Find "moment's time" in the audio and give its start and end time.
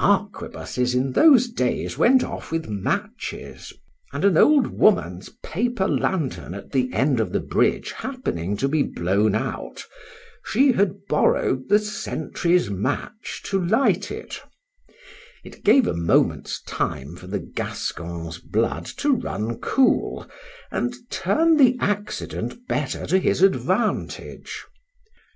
15.94-17.14